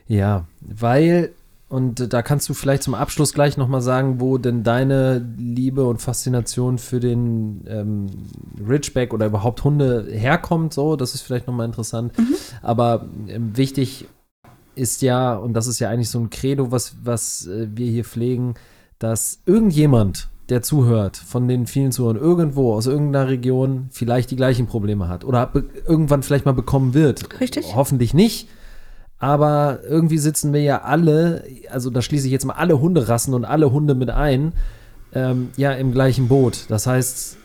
[0.07, 1.35] ja, weil,
[1.69, 5.85] und äh, da kannst du vielleicht zum Abschluss gleich nochmal sagen, wo denn deine Liebe
[5.85, 8.07] und Faszination für den ähm,
[8.67, 12.17] Ridgeback oder überhaupt Hunde herkommt, so, das ist vielleicht nochmal interessant.
[12.19, 12.35] Mhm.
[12.63, 14.07] Aber ähm, wichtig
[14.75, 18.05] ist ja, und das ist ja eigentlich so ein Credo, was, was äh, wir hier
[18.05, 18.55] pflegen,
[18.99, 24.67] dass irgendjemand, der zuhört, von den vielen Zuhörern, irgendwo aus irgendeiner Region vielleicht die gleichen
[24.67, 25.53] Probleme hat oder
[25.87, 27.41] irgendwann vielleicht mal bekommen wird.
[27.41, 27.75] Richtig.
[27.77, 28.49] Hoffentlich nicht.
[29.19, 33.45] Aber irgendwie sitzen wir ja alle, also da schließe ich jetzt mal alle Hunderassen und
[33.45, 34.53] alle Hunde mit ein,
[35.13, 36.67] ähm, ja, im gleichen Boot.
[36.69, 37.37] Das heißt,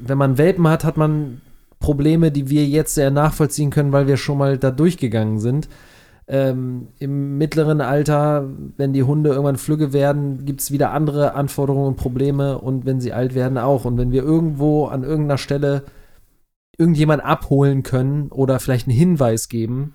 [0.00, 1.40] wenn man Welpen hat, hat man
[1.78, 5.68] Probleme, die wir jetzt sehr nachvollziehen können, weil wir schon mal da durchgegangen sind.
[6.28, 11.88] Ähm, Im mittleren Alter, wenn die Hunde irgendwann flügge werden, gibt es wieder andere Anforderungen
[11.88, 13.84] und Probleme und wenn sie alt werden auch.
[13.84, 15.82] Und wenn wir irgendwo an irgendeiner Stelle
[16.78, 19.94] irgendjemand abholen können oder vielleicht einen Hinweis geben,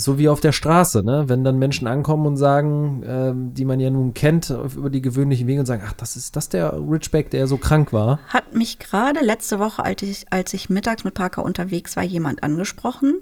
[0.00, 1.24] So wie auf der Straße, ne?
[1.28, 5.46] Wenn dann Menschen ankommen und sagen, ähm, die man ja nun kennt, über die gewöhnlichen
[5.46, 8.18] Wege und sagen, ach, das ist das der Ridgeback, der so krank war.
[8.28, 12.42] Hat mich gerade letzte Woche, als ich, als ich mittags mit Parker unterwegs war, jemand
[12.42, 13.20] angesprochen.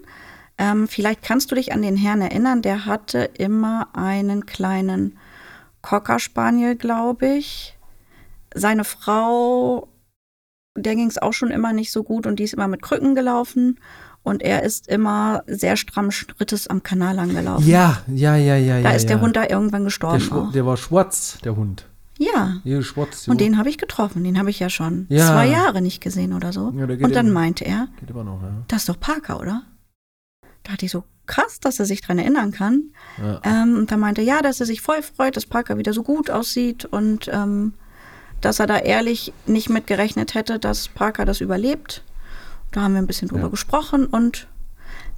[0.57, 5.19] Ähm, vielleicht kannst du dich an den Herrn erinnern, der hatte immer einen kleinen
[5.83, 7.77] Cocker Spaniel, glaube ich.
[8.55, 9.89] Seine Frau,
[10.77, 13.17] der ging es auch schon immer nicht so gut und die ist immer mit Krücken
[13.17, 13.81] gelaufen.
[14.29, 17.67] Und er ist immer sehr stramm Schrittes am Kanal lang gelaufen.
[17.67, 18.83] Ja, ja, ja, ja.
[18.83, 19.09] Da ja, ist ja.
[19.17, 20.33] der Hund da irgendwann Der, gestorben.
[20.33, 20.53] Auch.
[20.53, 21.87] der war schwarz, der Hund.
[22.19, 22.57] Ja.
[22.65, 23.29] Ja, schwarz.
[23.29, 24.25] Und den habe ich getroffen.
[24.25, 26.71] Den habe ich ja schon zwei Jahre nicht gesehen oder so.
[26.73, 28.51] Der und dann immer- meinte er, Geht immer noch, ja.
[28.69, 29.63] das ist doch Parker, oder?
[30.65, 32.91] Da hatte ich so krass, dass er sich dran erinnern kann.
[33.45, 36.03] Ähm, und dann meinte er, ja, dass er sich voll freut, dass Parker wieder so
[36.03, 37.75] gut aussieht und ähm,
[38.41, 42.03] dass er da ehrlich nicht mit gerechnet hätte, dass Parker das überlebt.
[42.73, 43.49] Da haben wir ein bisschen drüber Ja.
[43.49, 44.49] gesprochen und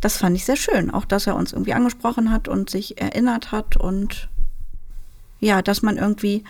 [0.00, 0.90] das fand ich sehr schön.
[0.90, 4.28] Auch, dass er uns irgendwie angesprochen hat und sich erinnert hat und
[5.40, 6.44] ja, dass man irgendwie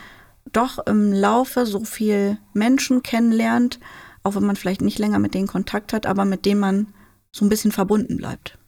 [0.52, 3.78] doch im Laufe so viel Menschen kennenlernt,
[4.22, 6.86] auch wenn man vielleicht nicht länger mit denen Kontakt hat, aber mit denen man
[7.32, 8.58] so ein bisschen verbunden bleibt.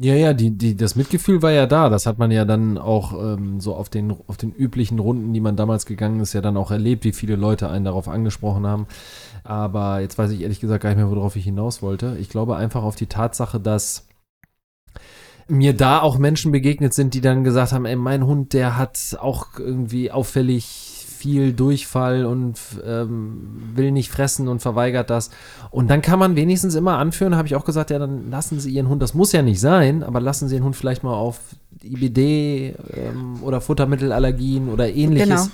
[0.00, 1.90] Ja, ja, die, die, das Mitgefühl war ja da.
[1.90, 5.40] Das hat man ja dann auch ähm, so auf den, auf den üblichen Runden, die
[5.40, 8.86] man damals gegangen ist, ja dann auch erlebt, wie viele Leute einen darauf angesprochen haben.
[9.44, 12.16] Aber jetzt weiß ich ehrlich gesagt gar nicht mehr, worauf ich hinaus wollte.
[12.18, 14.06] Ich glaube einfach auf die Tatsache, dass
[15.46, 19.18] mir da auch Menschen begegnet sind, die dann gesagt haben, ey, mein Hund, der hat
[19.20, 20.91] auch irgendwie auffällig
[21.22, 25.30] viel Durchfall und ähm, will nicht fressen und verweigert das.
[25.70, 28.72] Und dann kann man wenigstens immer anführen, habe ich auch gesagt, ja, dann lassen Sie
[28.72, 31.38] Ihren Hund, das muss ja nicht sein, aber lassen Sie Ihren Hund vielleicht mal auf
[31.84, 35.46] IBD ähm, oder Futtermittelallergien oder ähnliches Genau.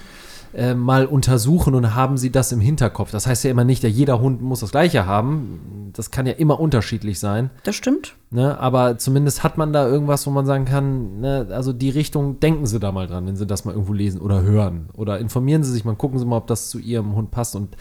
[0.54, 3.10] Äh, mal untersuchen und haben Sie das im Hinterkopf.
[3.10, 5.90] Das heißt ja immer nicht, ja, jeder Hund muss das gleiche haben.
[5.92, 7.50] Das kann ja immer unterschiedlich sein.
[7.64, 8.14] Das stimmt.
[8.30, 12.40] Ne, aber zumindest hat man da irgendwas, wo man sagen kann, ne, also die Richtung,
[12.40, 14.88] denken Sie da mal dran, wenn Sie das mal irgendwo lesen oder hören.
[14.94, 17.56] Oder informieren Sie sich mal, gucken Sie mal, ob das zu Ihrem Hund passt.
[17.56, 17.76] Und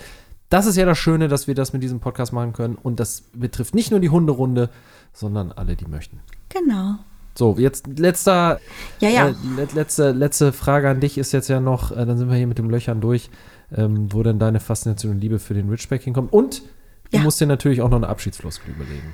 [0.50, 2.76] das ist ja das Schöne, dass wir das mit diesem Podcast machen können.
[2.76, 4.70] Und das betrifft nicht nur die Hunderunde,
[5.14, 6.20] sondern alle, die möchten.
[6.50, 6.96] Genau.
[7.38, 8.60] So, jetzt letzter,
[9.00, 9.28] Ja, ja.
[9.30, 12.36] äh, let, letzte, letzte Frage an dich ist jetzt ja noch, äh, dann sind wir
[12.36, 13.30] hier mit dem Löchern durch,
[13.76, 16.34] ähm, wo denn deine Faszination und Liebe für den Ridgeback hinkommt.
[16.34, 16.64] Und
[17.12, 17.24] du Ja.
[17.24, 19.14] musst dir natürlich auch noch eine Abschiedsfloskel überlegen.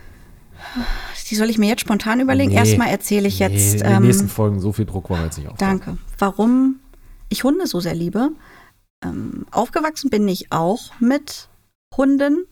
[1.30, 2.52] Die soll ich mir jetzt spontan überlegen.
[2.52, 2.58] Nee.
[2.58, 3.54] Erstmal erzähle ich jetzt.
[3.54, 5.58] Nee, in den ähm, nächsten Folgen, so viel Druck wollen wir jetzt nicht auf.
[5.58, 5.98] danke.
[6.18, 6.80] Warum
[7.30, 8.30] ich Hunde so sehr liebe.
[9.04, 11.50] Ähm, aufgewachsen bin ich auch mit
[11.98, 12.46] Hunden.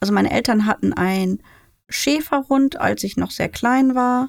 [0.00, 1.42] Also meine Eltern hatten einen
[1.90, 4.28] Schäferhund, als ich noch sehr klein war,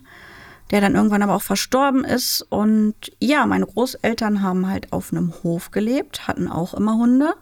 [0.72, 2.42] der dann irgendwann aber auch verstorben ist.
[2.50, 7.34] Und ja, meine Großeltern haben halt auf einem Hof gelebt, hatten auch immer Hunde.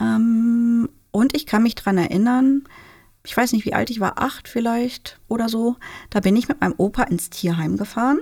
[0.00, 2.64] Ähm, und ich kann mich dran erinnern,
[3.24, 5.76] ich weiß nicht, wie alt ich war, acht vielleicht oder so.
[6.08, 8.20] Da bin ich mit meinem Opa ins Tierheim gefahren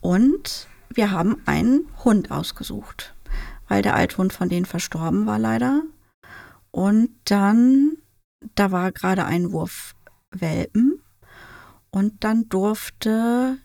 [0.00, 3.14] und wir haben einen Hund ausgesucht,
[3.68, 5.82] weil der Althund von denen verstorben war leider.
[6.70, 7.96] Und dann,
[8.54, 9.94] da war gerade ein Wurf
[10.30, 10.99] Welpen
[11.90, 13.58] und dann durfte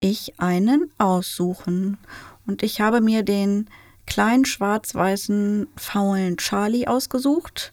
[0.00, 1.98] ich einen aussuchen.
[2.46, 3.68] Und ich habe mir den
[4.06, 7.72] kleinen schwarz-weißen faulen Charlie ausgesucht.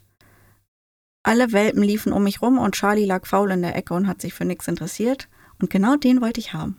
[1.23, 4.19] Alle Welpen liefen um mich rum und Charlie lag faul in der Ecke und hat
[4.19, 5.29] sich für nichts interessiert.
[5.59, 6.77] Und genau den wollte ich haben.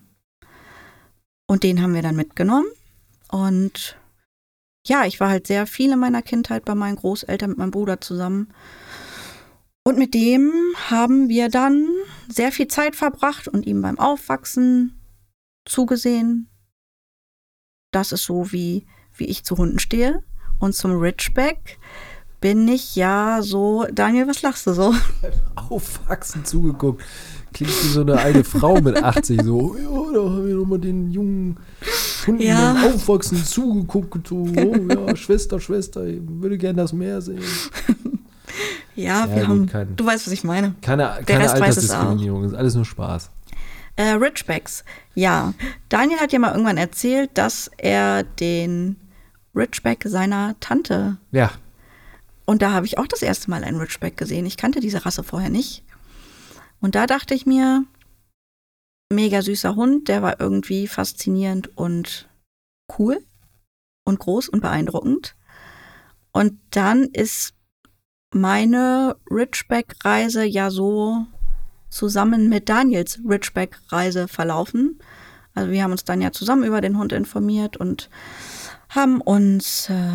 [1.46, 2.66] Und den haben wir dann mitgenommen.
[3.30, 3.96] Und
[4.86, 8.00] ja, ich war halt sehr viel in meiner Kindheit bei meinen Großeltern mit meinem Bruder
[8.00, 8.52] zusammen.
[9.86, 10.50] Und mit dem
[10.88, 11.86] haben wir dann
[12.28, 14.98] sehr viel Zeit verbracht und ihm beim Aufwachsen
[15.66, 16.48] zugesehen.
[17.92, 20.22] Das ist so, wie, wie ich zu Hunden stehe.
[20.58, 21.78] Und zum Ridgeback
[22.40, 23.86] bin ich ja so.
[23.92, 24.94] Daniel, was lachst du so?
[25.68, 27.02] Aufwachsen zugeguckt.
[27.52, 31.10] Klingt wie so eine alte Frau mit 80, so, ja, da haben wir nochmal den
[31.12, 31.56] jungen
[32.26, 32.72] Hunden Ja.
[32.72, 34.26] beim Aufwachsen zugeguckt.
[34.26, 37.42] So, oh, ja, Schwester, Schwester, ich würde gerne das Meer sehen.
[38.96, 39.66] Ja, Ja, wir gut, haben.
[39.66, 40.74] kein- du weißt, was ich meine.
[40.82, 43.30] Keine, keine Rest weiß es Altersdiskriminierung, ist alles nur Spaß.
[43.96, 44.84] Äh, Ridgebacks.
[45.14, 45.54] Ja,
[45.88, 48.96] Daniel hat ja mal irgendwann erzählt, dass er den
[49.54, 51.16] Ridgeback seiner Tante.
[51.30, 51.52] Ja,
[52.46, 54.44] Und da habe ich auch das erste Mal einen Ridgeback gesehen.
[54.46, 55.82] Ich kannte diese Rasse vorher nicht.
[56.80, 57.84] Und da dachte ich mir,
[59.12, 62.28] mega süßer Hund, der war irgendwie faszinierend und
[62.98, 63.18] cool
[64.04, 65.36] und groß und beeindruckend.
[66.32, 67.54] Und dann ist
[68.34, 71.26] meine Ridgeback-Reise ja so
[71.88, 74.98] zusammen mit Daniels Ridgeback-Reise verlaufen.
[75.54, 78.10] Also wir haben uns dann ja zusammen über den Hund informiert und
[78.88, 80.10] haben uns äh,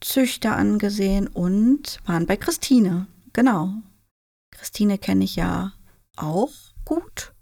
[0.00, 3.06] Züchter angesehen und waren bei Christine.
[3.32, 3.74] Genau.
[4.50, 5.72] Christine kenne ich ja
[6.16, 6.52] auch
[6.84, 7.32] gut.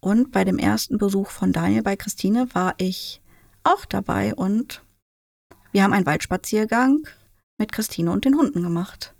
[0.00, 3.20] Und bei dem ersten Besuch von Daniel bei Christine war ich
[3.64, 4.82] auch dabei und
[5.72, 7.06] wir haben einen Waldspaziergang
[7.58, 9.14] mit Christine und den Hunden gemacht.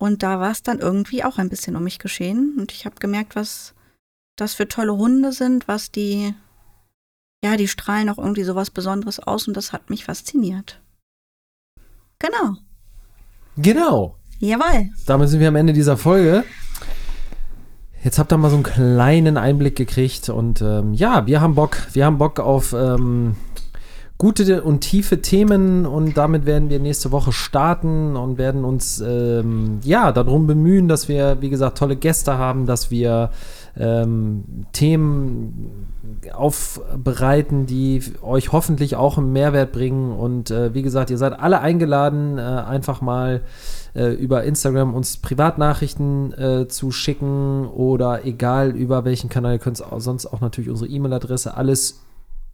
[0.00, 2.56] Und da war es dann irgendwie auch ein bisschen um mich geschehen.
[2.58, 3.74] Und ich habe gemerkt, was
[4.34, 6.34] das für tolle Hunde sind, was die,
[7.44, 10.80] ja, die strahlen auch irgendwie sowas Besonderes aus und das hat mich fasziniert.
[12.18, 12.56] Genau.
[13.58, 14.16] Genau.
[14.38, 14.88] Jawohl.
[15.04, 16.44] Damit sind wir am Ende dieser Folge.
[18.02, 21.76] Jetzt habt ihr mal so einen kleinen Einblick gekriegt und ähm, ja, wir haben Bock,
[21.92, 23.36] wir haben Bock auf ähm,
[24.20, 29.80] gute und tiefe Themen und damit werden wir nächste Woche starten und werden uns ähm,
[29.82, 33.30] ja darum bemühen, dass wir, wie gesagt, tolle Gäste haben, dass wir
[33.78, 35.86] ähm, Themen
[36.34, 40.12] aufbereiten, die euch hoffentlich auch einen Mehrwert bringen.
[40.12, 43.40] Und äh, wie gesagt, ihr seid alle eingeladen, äh, einfach mal
[43.94, 49.82] äh, über Instagram uns Privatnachrichten äh, zu schicken oder egal über welchen Kanal, ihr könnt
[49.96, 52.00] sonst auch natürlich unsere E-Mail-Adresse, alles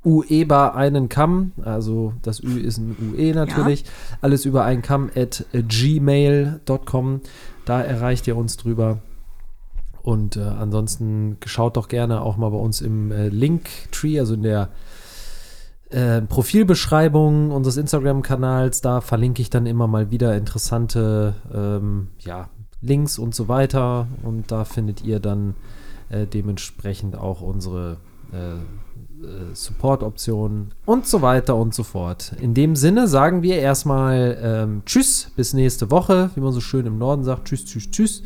[0.07, 3.88] UEBA einen Kamm, also das Ü ist ein UE natürlich, ja.
[4.21, 7.21] alles über einen Kamm at gmail.com,
[7.64, 8.99] da erreicht ihr uns drüber.
[10.03, 14.45] Und äh, ansonsten schaut doch gerne auch mal bei uns im äh, Linktree, also in
[14.45, 14.69] der
[15.90, 18.83] äh, Profilbeschreibung unseres Instagram-Kanals.
[18.83, 24.07] Da verlinke ich dann immer mal wieder interessante ähm, ja, Links und so weiter.
[24.23, 25.55] Und da findet ihr dann
[26.09, 27.97] äh, dementsprechend auch unsere
[28.33, 28.55] äh,
[29.25, 32.33] äh, Support-Optionen und so weiter und so fort.
[32.41, 36.87] In dem Sinne sagen wir erstmal ähm, Tschüss, bis nächste Woche, wie man so schön
[36.87, 37.47] im Norden sagt.
[37.47, 38.23] Tschüss, tschüss, tschüss.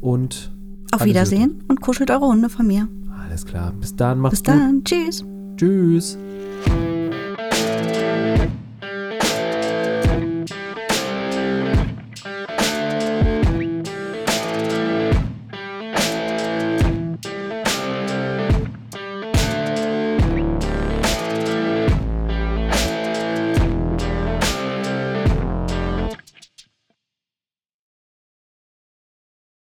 [0.00, 0.52] Und
[0.92, 2.88] auf Wiedersehen und kuschelt eure Hunde von mir.
[3.24, 3.72] Alles klar.
[3.72, 4.82] Bis dann, macht's Bis dann.
[4.84, 5.24] Tschüss.
[5.56, 6.18] Tschüss.